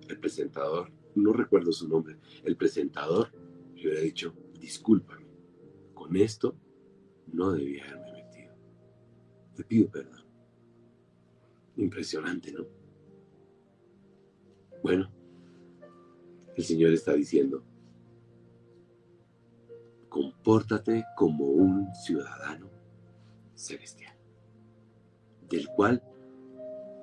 [0.09, 3.31] el presentador, no recuerdo su nombre, el presentador
[3.75, 5.27] le hubiera dicho, discúlpame,
[5.93, 6.57] con esto
[7.33, 8.55] no debía haberme metido.
[9.55, 10.25] Te pido perdón.
[11.77, 12.67] Impresionante, ¿no?
[14.83, 15.11] Bueno,
[16.55, 17.63] el Señor está diciendo,
[20.09, 22.71] compórtate como un ciudadano
[23.55, 24.17] celestial,
[25.51, 26.03] del cual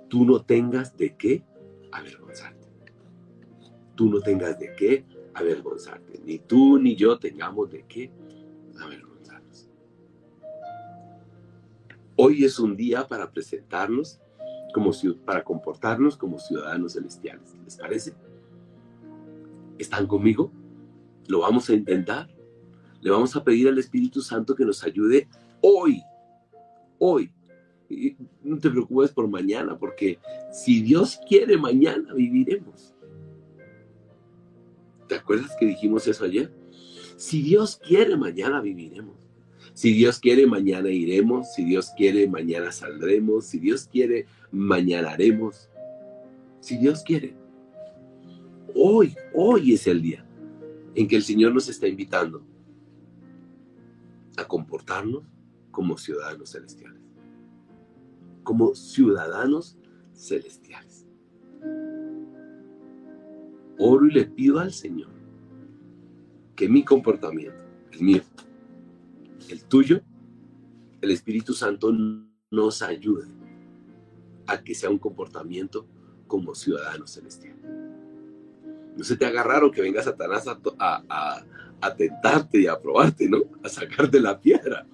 [0.08, 1.44] tú no tengas de qué
[1.92, 2.68] avergonzarte.
[3.96, 6.20] Tú no tengas de qué avergonzarte.
[6.26, 8.12] Ni tú ni yo tengamos de qué
[8.80, 9.13] avergonzarnos.
[12.16, 14.20] Hoy es un día para presentarnos
[14.74, 14.92] como
[15.26, 17.56] para comportarnos como ciudadanos celestiales.
[17.64, 18.14] ¿Les parece?
[19.78, 20.52] ¿Están conmigo?
[21.28, 22.30] ¿Lo vamos a intentar?
[23.02, 25.28] Le vamos a pedir al Espíritu Santo que nos ayude
[25.62, 26.04] hoy,
[27.00, 27.32] hoy,
[28.44, 30.20] no te preocupes por mañana, porque
[30.52, 32.94] si Dios quiere, mañana viviremos.
[35.08, 36.52] ¿Te acuerdas que dijimos eso ayer?
[37.18, 39.23] Si Dios quiere, mañana viviremos.
[39.74, 41.54] Si Dios quiere, mañana iremos.
[41.54, 43.46] Si Dios quiere, mañana saldremos.
[43.46, 45.70] Si Dios quiere, mañana haremos.
[46.60, 47.36] Si Dios quiere.
[48.76, 50.26] Hoy, hoy es el día
[50.96, 52.44] en que el Señor nos está invitando
[54.38, 55.24] a comportarnos
[55.72, 57.04] como ciudadanos celestiales
[58.44, 59.78] como ciudadanos
[60.14, 61.08] celestiales.
[63.80, 65.10] Oro y le pido al Señor
[66.56, 68.22] que mi comportamiento, el mío,
[69.54, 70.02] el tuyo,
[71.02, 71.92] el Espíritu Santo
[72.50, 73.28] nos ayude
[74.48, 75.86] a que sea un comportamiento
[76.28, 77.56] como ciudadano celestial.
[78.98, 81.44] No se te haga raro que venga Satanás a,
[81.82, 83.44] a tentarte y a probarte, ¿no?
[83.64, 84.88] A sacarte la piedra.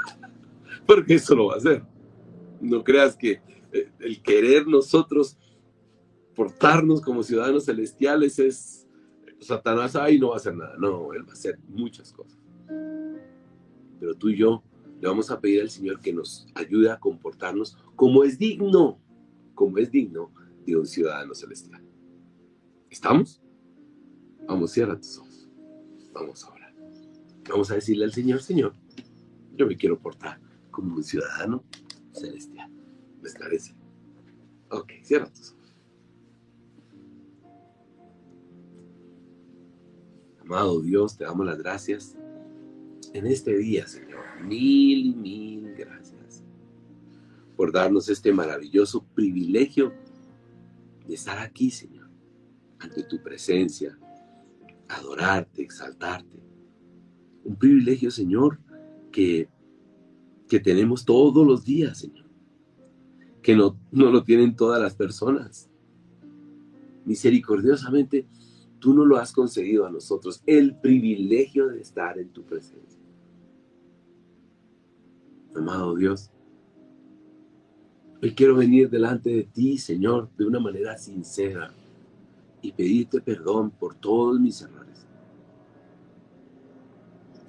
[0.86, 1.82] Porque eso lo va a hacer.
[2.60, 3.40] No creas que
[3.72, 5.38] eh, el querer nosotros
[6.34, 8.86] portarnos como ciudadanos celestiales es
[9.40, 10.74] Satanás ahí no va a hacer nada.
[10.78, 12.38] No, él va a hacer muchas cosas.
[13.98, 14.62] Pero tú y yo
[15.00, 18.98] le vamos a pedir al Señor que nos ayude a comportarnos como es digno,
[19.54, 20.32] como es digno
[20.66, 21.82] de un ciudadano celestial.
[22.90, 23.40] ¿Estamos?
[24.46, 25.48] Vamos, cierra tus ojos.
[26.12, 26.74] Vamos a orar.
[27.48, 28.74] Vamos a decirle al Señor, Señor,
[29.54, 31.64] yo me quiero portar como un ciudadano
[32.12, 32.70] celestial.
[33.20, 33.74] ¿Me esclarece?
[34.70, 35.74] Ok, cierra tus ojos.
[40.40, 42.16] Amado Dios, te damos las gracias
[43.14, 44.24] en este día, Señor.
[44.44, 46.44] Mil y mil gracias
[47.56, 49.92] por darnos este maravilloso privilegio
[51.06, 52.08] de estar aquí, Señor,
[52.78, 53.98] ante tu presencia,
[54.88, 56.42] adorarte, exaltarte.
[57.44, 58.60] Un privilegio, Señor,
[59.10, 59.48] que
[60.48, 62.26] que tenemos todos los días, Señor.
[63.42, 65.70] Que no, no lo tienen todas las personas.
[67.04, 68.26] Misericordiosamente,
[68.80, 72.97] tú no lo has concedido a nosotros, el privilegio de estar en tu presencia.
[75.54, 76.30] Amado Dios,
[78.22, 81.72] hoy quiero venir delante de ti, Señor, de una manera sincera
[82.60, 85.06] y pedirte perdón por todos mis errores.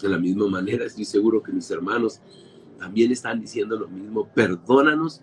[0.02, 2.22] De la misma manera, estoy seguro que mis hermanos
[2.78, 4.28] también están diciendo lo mismo.
[4.34, 5.22] Perdónanos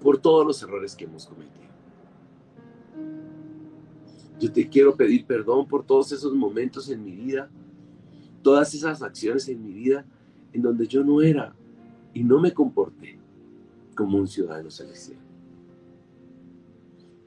[0.00, 1.66] por todos los errores que hemos cometido.
[4.40, 7.50] Yo te quiero pedir perdón por todos esos momentos en mi vida,
[8.42, 10.06] todas esas acciones en mi vida
[10.52, 11.54] en donde yo no era
[12.16, 13.18] y no me comporté
[13.94, 15.18] como un ciudadano celestial.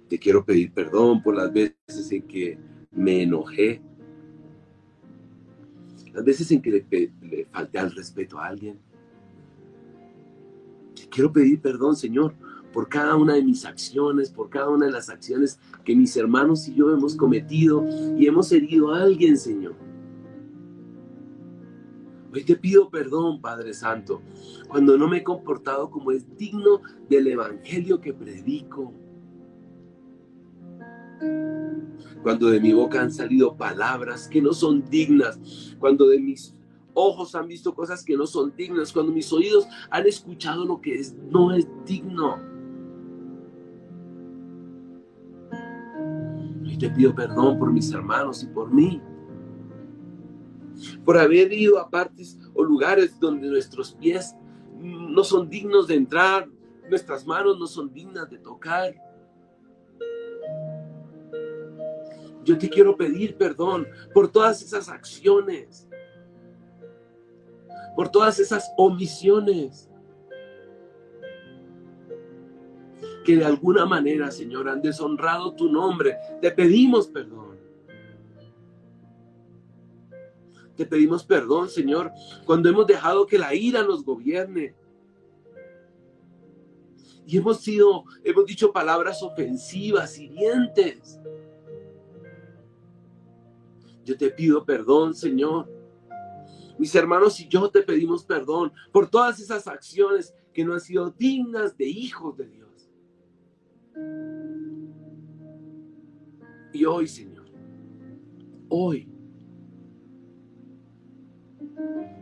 [0.08, 2.58] Te quiero pedir perdón por las veces en que
[2.90, 3.84] me enojé,
[6.12, 8.80] las veces en que le, le falté al respeto a alguien.
[10.96, 12.34] Te quiero pedir perdón, Señor,
[12.74, 16.68] por cada una de mis acciones, por cada una de las acciones que mis hermanos
[16.68, 17.86] y yo hemos cometido
[18.18, 19.76] y hemos herido a alguien, Señor.
[22.32, 24.22] Hoy te pido perdón, Padre Santo,
[24.68, 28.94] cuando no me he comportado como es digno del Evangelio que predico.
[32.22, 36.56] Cuando de mi boca han salido palabras que no son dignas, cuando de mis
[36.94, 41.02] ojos han visto cosas que no son dignas, cuando mis oídos han escuchado lo que
[41.32, 42.50] no es digno.
[46.80, 49.02] te pido perdón por mis hermanos y por mí.
[51.06, 54.36] Por haber ido a partes o lugares donde nuestros pies
[54.80, 56.48] no son dignos de entrar,
[56.90, 58.94] nuestras manos no son dignas de tocar.
[62.44, 65.88] Yo te quiero pedir perdón por todas esas acciones,
[67.96, 69.90] por todas esas omisiones.
[73.24, 76.18] que de alguna manera, Señor, han deshonrado tu nombre.
[76.42, 77.49] Te pedimos perdón.
[80.80, 82.10] Te pedimos perdón, Señor,
[82.46, 84.74] cuando hemos dejado que la ira nos gobierne.
[87.28, 91.20] Y hemos sido, hemos dicho palabras ofensivas, hirientes.
[94.06, 95.70] Yo te pido perdón, Señor.
[96.78, 101.12] Mis hermanos y yo te pedimos perdón por todas esas acciones que no han sido
[101.12, 102.90] dignas de hijos de Dios.
[106.72, 107.52] Y hoy, Señor,
[108.70, 109.19] hoy,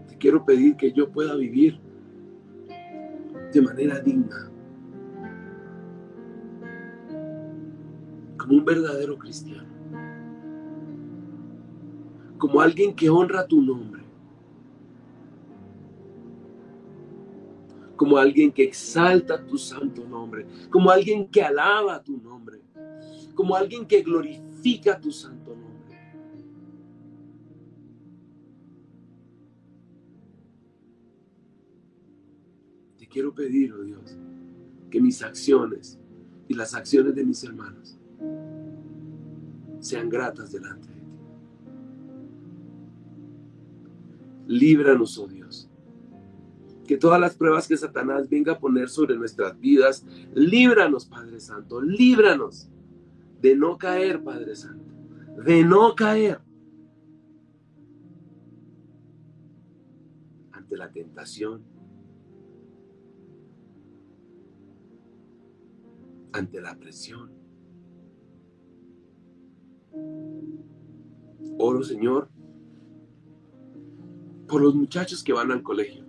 [0.08, 1.80] te quiero pedir que yo pueda vivir
[3.54, 4.52] de manera digna,
[8.38, 9.68] como un verdadero cristiano,
[12.38, 14.04] como alguien que honra tu nombre,
[17.96, 22.62] como alguien que exalta tu santo nombre, como alguien que alaba tu nombre,
[23.34, 25.67] como alguien que glorifica tu santo nombre.
[33.10, 34.18] Quiero pedir, oh Dios,
[34.90, 36.00] que mis acciones
[36.48, 37.98] y las acciones de mis hermanos
[39.80, 41.02] sean gratas delante de ti.
[44.48, 45.70] Líbranos, oh Dios,
[46.86, 51.82] que todas las pruebas que Satanás venga a poner sobre nuestras vidas, líbranos, Padre Santo,
[51.82, 52.70] líbranos
[53.42, 54.94] de no caer, Padre Santo,
[55.44, 56.40] de no caer
[60.52, 61.62] ante la tentación,
[66.38, 67.32] ante la presión.
[71.58, 72.30] Oro, Señor,
[74.48, 76.06] por los muchachos que van al colegio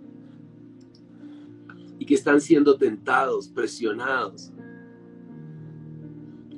[1.97, 4.51] y que están siendo tentados, presionados.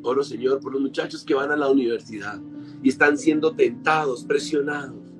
[0.03, 2.39] Oro, Señor, por los muchachos que van a la universidad
[2.83, 5.10] y están siendo tentados, presionados.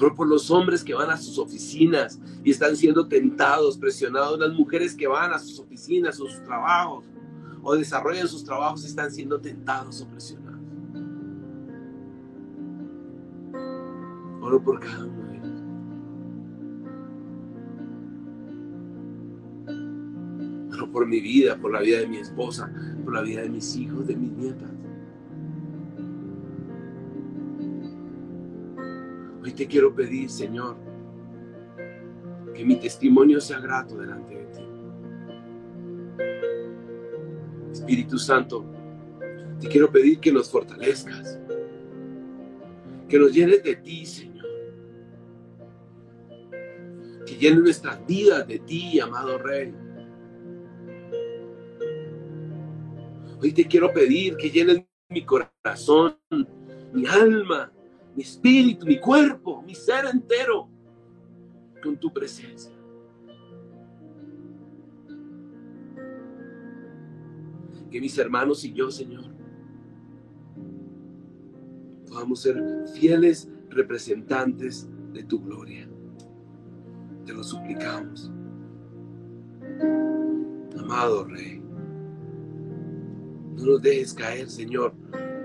[0.00, 4.38] Oro por los hombres que van a sus oficinas y están siendo tentados, presionados.
[4.38, 7.04] Las mujeres que van a sus oficinas, a sus trabajos
[7.62, 10.60] o desarrollan sus trabajos y están siendo tentados o presionados.
[14.40, 15.28] Oro por cada uno
[20.92, 22.72] por mi vida, por la vida de mi esposa,
[23.04, 24.77] por la vida de mis hijos, de mis nietas.
[29.58, 30.76] Te quiero pedir, Señor,
[32.54, 34.62] que mi testimonio sea grato delante de ti.
[37.72, 38.64] Espíritu Santo,
[39.60, 41.40] te quiero pedir que nos fortalezcas,
[43.08, 44.46] que nos llenes de ti, Señor.
[47.26, 49.74] Que llenes nuestras vidas de ti, amado Rey.
[53.42, 56.16] Hoy te quiero pedir que llenes mi corazón,
[56.92, 57.72] mi alma,
[58.14, 60.68] mi espíritu, mi cuerpo, mi ser entero
[61.82, 62.72] con tu presencia.
[67.90, 69.24] Que mis hermanos y yo, Señor,
[72.08, 72.62] podamos ser
[72.94, 75.88] fieles representantes de tu gloria.
[77.24, 78.30] Te lo suplicamos.
[80.78, 81.62] Amado Rey.
[83.54, 84.94] No nos dejes caer, Señor,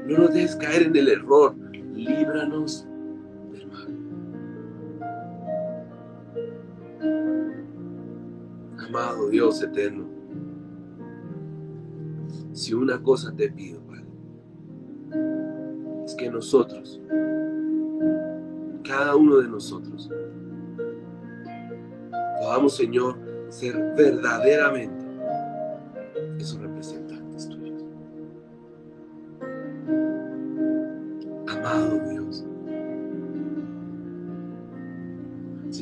[0.08, 1.56] No nos dejes caer en el error.
[2.04, 2.86] Líbranos
[3.52, 3.98] del mal.
[8.88, 10.06] Amado Dios eterno,
[12.52, 14.06] si una cosa te pido, Padre,
[16.06, 17.00] es que nosotros,
[18.84, 20.10] cada uno de nosotros,
[22.42, 25.03] podamos, Señor, ser verdaderamente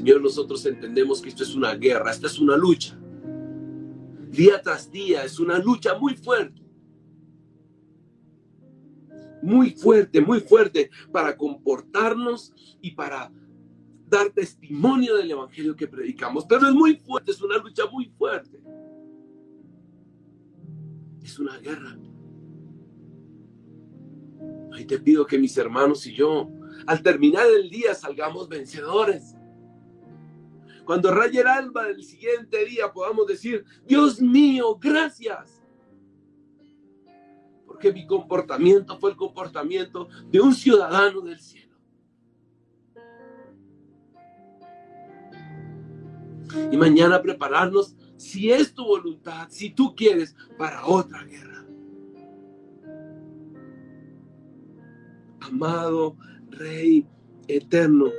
[0.01, 2.99] Señor, nosotros entendemos que esto es una guerra, esta es una lucha.
[4.31, 6.59] Día tras día es una lucha muy fuerte.
[9.43, 13.31] Muy fuerte, muy fuerte para comportarnos y para
[14.07, 16.45] dar testimonio del evangelio que predicamos.
[16.49, 18.59] Pero es muy fuerte, es una lucha muy fuerte.
[21.21, 21.95] Es una guerra.
[24.73, 26.49] Ahí te pido que mis hermanos y yo,
[26.87, 29.35] al terminar el día, salgamos vencedores.
[30.91, 35.63] Cuando raye el alba del siguiente día, podamos decir, Dios mío, gracias.
[37.65, 41.77] Porque mi comportamiento fue el comportamiento de un ciudadano del cielo.
[46.69, 51.65] y mañana prepararnos, si es tu voluntad, si tú quieres, para otra guerra.
[55.39, 56.17] Amado
[56.49, 57.07] Rey
[57.47, 58.11] eterno,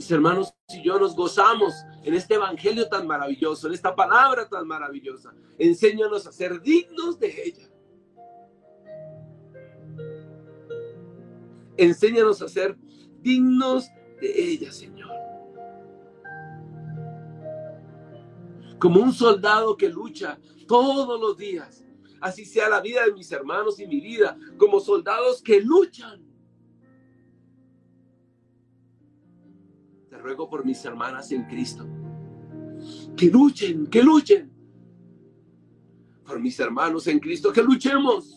[0.00, 4.66] mis hermanos y yo nos gozamos en este evangelio tan maravilloso, en esta palabra tan
[4.66, 5.34] maravillosa.
[5.58, 7.68] Enséñanos a ser dignos de ella.
[11.76, 12.78] Enséñanos a ser
[13.20, 13.90] dignos
[14.22, 15.10] de ella, Señor.
[18.78, 21.84] como un soldado que lucha todos los días.
[22.22, 26.29] Así sea la vida de mis hermanos y mi vida, como soldados que luchan.
[30.20, 31.86] Ruego por mis hermanas en Cristo.
[33.16, 34.50] Que luchen, que luchen.
[36.24, 38.36] Por mis hermanos en Cristo, que luchemos.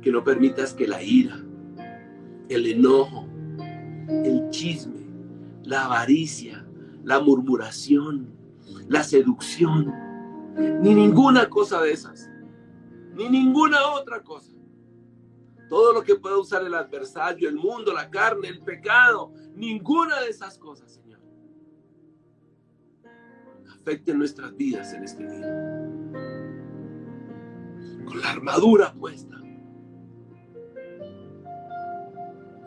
[0.00, 1.44] Que no permitas que la ira,
[2.48, 3.26] el enojo,
[4.08, 5.00] el chisme,
[5.64, 6.64] la avaricia,
[7.04, 8.32] la murmuración,
[8.88, 9.92] la seducción,
[10.82, 12.30] ni ninguna cosa de esas,
[13.14, 14.57] ni ninguna otra cosa.
[15.68, 20.30] Todo lo que pueda usar el adversario, el mundo, la carne, el pecado, ninguna de
[20.30, 21.20] esas cosas, Señor,
[23.72, 25.46] afecte nuestras vidas en este día.
[28.06, 29.38] Con la armadura puesta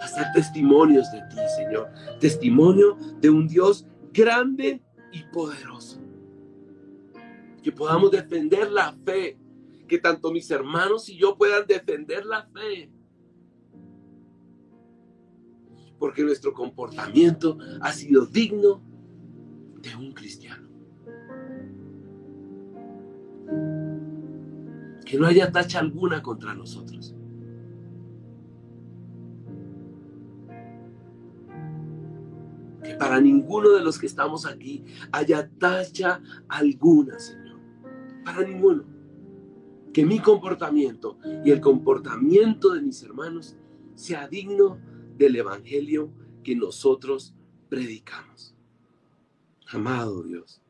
[0.01, 1.89] hacer testimonios de ti, Señor.
[2.19, 4.81] Testimonio de un Dios grande
[5.11, 5.99] y poderoso.
[7.63, 9.37] Que podamos defender la fe.
[9.91, 12.89] Que tanto mis hermanos y yo puedan defender la fe.
[15.99, 18.81] Porque nuestro comportamiento ha sido digno
[19.81, 20.65] de un cristiano.
[25.05, 27.13] Que no haya tacha alguna contra nosotros.
[32.97, 37.59] para ninguno de los que estamos aquí haya tacha alguna, Señor.
[38.23, 39.00] Para ninguno.
[39.93, 43.55] Que mi comportamiento y el comportamiento de mis hermanos
[43.95, 44.79] sea digno
[45.17, 46.11] del Evangelio
[46.43, 47.35] que nosotros
[47.69, 48.55] predicamos.
[49.67, 50.61] Amado Dios.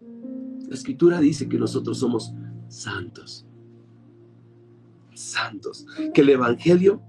[0.00, 2.32] La escritura dice que nosotros somos
[2.68, 3.46] santos.
[5.14, 5.86] Santos.
[6.14, 7.02] Que el Evangelio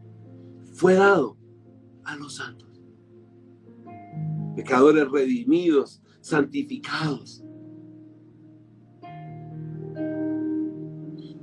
[0.73, 1.37] fue dado
[2.03, 2.73] a los santos
[4.55, 7.43] pecadores redimidos, santificados.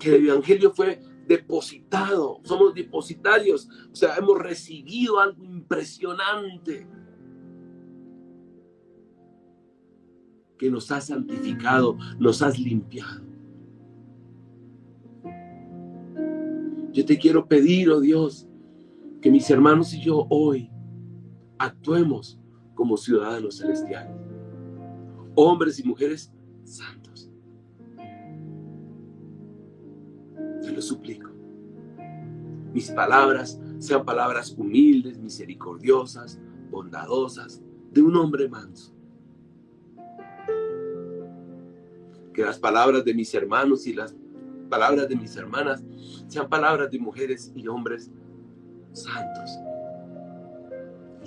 [0.01, 6.89] Que el Evangelio fue depositado, somos depositarios, o sea, hemos recibido algo impresionante
[10.59, 13.23] que nos ha santificado, nos has limpiado.
[16.93, 18.49] Yo te quiero pedir, oh Dios,
[19.23, 20.71] que mis hermanos y yo hoy
[21.59, 22.41] actuemos
[22.75, 24.17] como ciudadanos celestiales,
[25.37, 26.33] hombres y mujeres
[26.65, 27.00] santos.
[30.71, 31.29] Te lo suplico.
[32.73, 36.39] Mis palabras sean palabras humildes, misericordiosas,
[36.71, 37.61] bondadosas,
[37.91, 38.95] de un hombre manso.
[42.33, 44.15] Que las palabras de mis hermanos y las
[44.69, 45.83] palabras de mis hermanas
[46.29, 48.09] sean palabras de mujeres y hombres
[48.93, 49.51] santos,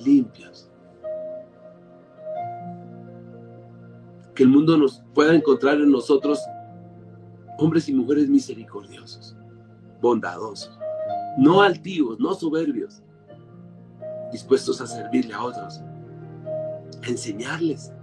[0.05, 0.69] limpios,
[4.33, 6.39] Que el mundo nos pueda encontrar en nosotros
[7.63, 9.37] hombres y mujeres misericordiosos,
[10.01, 10.77] bondadosos,
[11.37, 13.01] no altivos, no soberbios,
[14.33, 15.81] dispuestos a servirle a otros,
[17.01, 17.93] a enseñarles,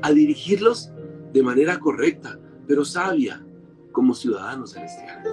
[0.00, 0.92] a dirigirlos
[1.32, 2.38] de manera correcta,
[2.68, 3.44] pero sabia,
[3.90, 5.32] como ciudadanos celestiales.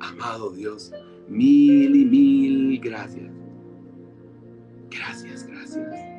[0.00, 0.90] Amado Dios,
[1.28, 3.30] mil y mil gracias.
[4.90, 6.12] Gracias, gracias.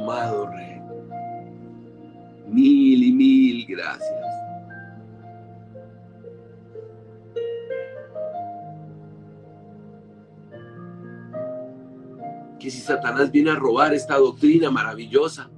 [0.00, 0.80] Amado Rey,
[2.56, 4.10] mil y mil gracias.
[12.58, 15.50] Que si Satanás viene a robar esta doctrina maravillosa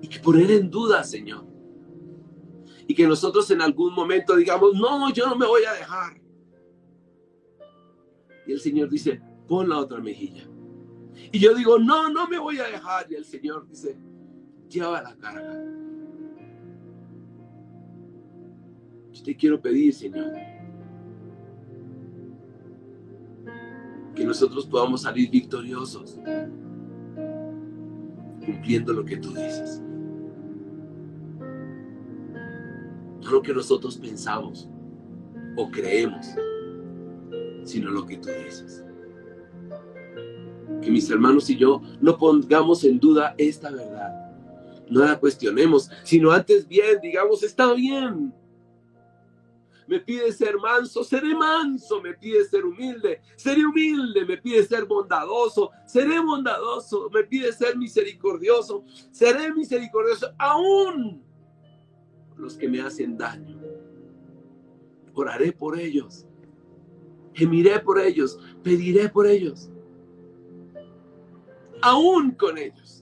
[0.00, 1.44] y que poner en duda, Señor,
[2.86, 6.20] y que nosotros en algún momento digamos, no, yo no me voy a dejar.
[8.46, 10.48] Y el Señor dice, pon la otra mejilla.
[11.32, 13.10] Y yo digo, no, no me voy a dejar.
[13.10, 13.98] Y el Señor dice,
[14.72, 15.52] lleva la carga.
[19.12, 20.32] Yo te quiero pedir, Señor,
[24.14, 26.18] que nosotros podamos salir victoriosos,
[28.44, 29.82] cumpliendo lo que tú dices.
[33.22, 34.68] No lo que nosotros pensamos
[35.56, 36.26] o creemos,
[37.64, 38.84] sino lo que tú dices.
[40.80, 44.21] Que mis hermanos y yo no pongamos en duda esta verdad.
[44.88, 48.32] No la cuestionemos, sino antes bien, digamos, está bien.
[49.86, 52.00] Me pide ser manso, seré manso.
[52.00, 54.24] Me pide ser humilde, seré humilde.
[54.24, 57.10] Me pide ser bondadoso, seré bondadoso.
[57.10, 60.32] Me pide ser misericordioso, seré misericordioso.
[60.38, 61.22] Aún
[62.36, 63.60] los que me hacen daño.
[65.14, 66.26] Oraré por ellos
[67.34, 69.70] gemiré por ellos, pediré por ellos,
[71.80, 73.01] aún con ellos.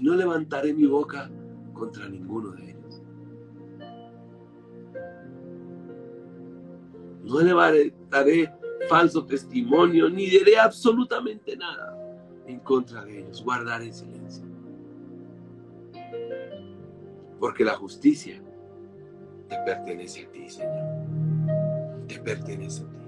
[0.00, 1.30] No levantaré mi boca
[1.74, 3.02] contra ninguno de ellos.
[7.22, 8.52] No levantaré
[8.88, 11.96] falso testimonio, ni diré absolutamente nada
[12.46, 13.44] en contra de ellos.
[13.44, 14.44] Guardaré silencio.
[17.38, 18.42] Porque la justicia
[19.48, 22.06] te pertenece a ti, Señor.
[22.06, 22.99] Te pertenece a ti.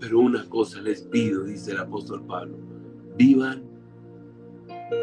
[0.00, 2.56] Pero una cosa les pido, dice el apóstol Pablo,
[3.16, 3.62] vivan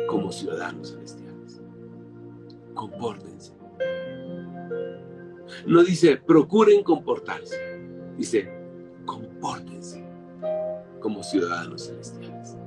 [0.07, 1.61] como ciudadanos celestiales.
[2.73, 3.53] Compórtense.
[5.67, 7.55] No dice, procuren comportarse.
[8.17, 8.51] Dice,
[9.05, 10.03] compórtense
[10.99, 12.57] como ciudadanos celestiales.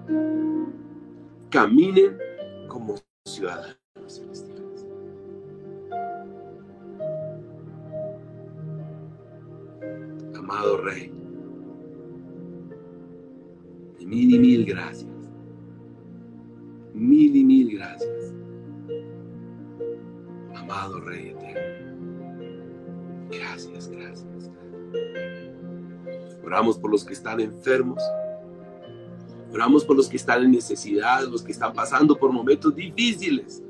[1.50, 2.16] Caminen
[2.68, 3.76] como ciudadanos
[4.06, 4.86] celestiales.
[10.36, 11.12] Amado Rey,
[14.10, 15.08] mil mil gracias.
[16.92, 18.34] Mil mil gracias.
[20.54, 21.60] Amado Rey eterno.
[23.30, 24.50] Gracias, gracias.
[26.44, 28.02] Oramos por los que están enfermos.
[29.52, 33.62] Oramos por los que están en necesidad, los que están pasando por momentos difíciles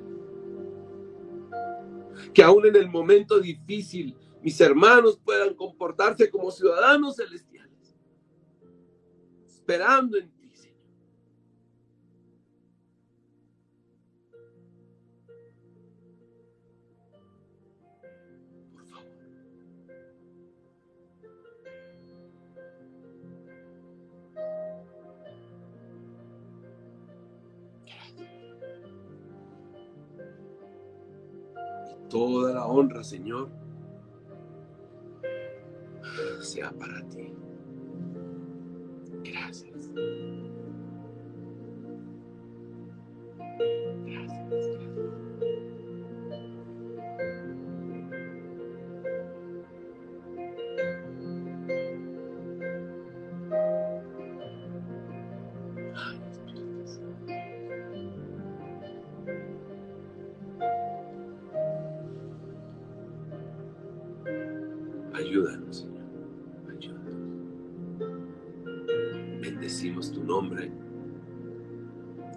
[2.33, 7.50] que aún en el momento difícil mis hermanos puedan comportarse como ciudadanos celestiales,
[9.71, 10.81] esperando en ti, Señor.
[18.73, 19.07] Por favor.
[32.09, 33.49] toda la honra, Señor,
[36.41, 37.33] sea para ti.
[39.25, 39.91] Gracias.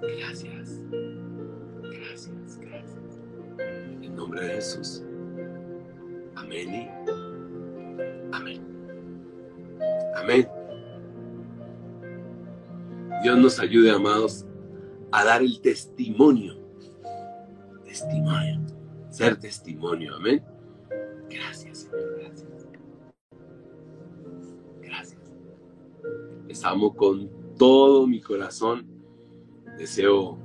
[0.03, 0.81] Gracias.
[1.81, 3.19] Gracias, gracias.
[4.01, 5.03] En nombre de Jesús.
[6.35, 6.89] Amén y
[8.33, 8.61] amén.
[10.15, 10.47] Amén.
[13.23, 14.45] Dios nos ayude, amados,
[15.11, 16.57] a dar el testimonio.
[17.85, 18.59] Testimonio.
[19.09, 20.15] Ser testimonio.
[20.15, 20.43] Amén.
[21.29, 22.19] Gracias, Señor.
[22.19, 22.67] Gracias.
[24.81, 25.21] Gracias.
[26.47, 28.92] Les amo con todo mi corazón
[29.83, 30.37] Deseo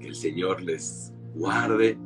[0.00, 1.96] que el Señor les guarde.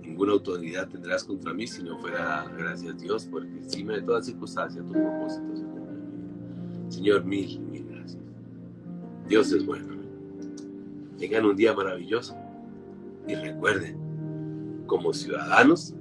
[0.00, 4.26] Ninguna autoridad tendrás contra mí si no fuera gracias a Dios, porque encima de todas
[4.26, 6.92] circunstancias tu propósito se cumple.
[6.92, 8.22] Señor, mil, mil gracias.
[9.26, 9.96] Dios es bueno.
[11.18, 12.36] Tengan un día maravilloso
[13.26, 13.98] y recuerden,
[14.86, 15.92] como ciudadanos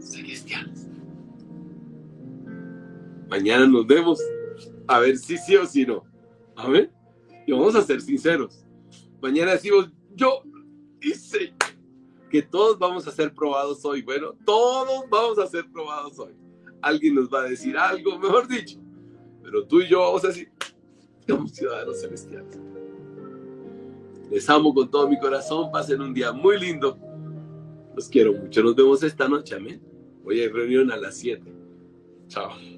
[0.00, 0.86] celestiales.
[3.30, 4.20] Mañana nos vemos
[4.86, 6.04] a ver si sí o si no.
[6.56, 6.90] Amén.
[7.48, 8.62] Y vamos a ser sinceros.
[9.22, 10.42] Mañana decimos, yo
[11.00, 11.54] hice
[12.28, 14.02] que todos vamos a ser probados hoy.
[14.02, 16.34] Bueno, todos vamos a ser probados hoy.
[16.82, 18.78] Alguien nos va a decir algo, mejor dicho.
[19.42, 20.52] Pero tú y yo vamos a decir,
[21.26, 22.60] somos ciudadanos celestiales.
[24.30, 25.72] Les amo con todo mi corazón.
[25.72, 26.98] Pasen un día muy lindo.
[27.96, 28.62] Los quiero mucho.
[28.62, 29.54] Nos vemos esta noche.
[29.54, 29.80] Amén.
[30.22, 31.50] Hoy hay reunión a las 7.
[32.28, 32.77] Chao.